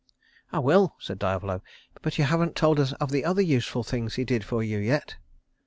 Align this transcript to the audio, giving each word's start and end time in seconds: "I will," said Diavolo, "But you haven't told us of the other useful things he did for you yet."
"I 0.51 0.57
will," 0.57 0.95
said 0.97 1.19
Diavolo, 1.19 1.61
"But 2.01 2.17
you 2.17 2.23
haven't 2.23 2.55
told 2.55 2.79
us 2.79 2.91
of 2.93 3.11
the 3.11 3.23
other 3.23 3.43
useful 3.43 3.83
things 3.83 4.15
he 4.15 4.25
did 4.25 4.43
for 4.43 4.63
you 4.63 4.79
yet." 4.79 5.17